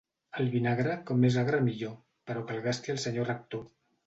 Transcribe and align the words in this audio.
El 0.43 0.47
vinagre, 0.53 0.95
com 1.09 1.21
més 1.25 1.37
agre 1.41 1.59
millor, 1.67 1.93
però 2.31 2.47
que 2.49 2.57
el 2.57 2.65
gasti 2.71 2.97
el 2.97 3.01
senyor 3.05 3.31
rector. 3.33 3.65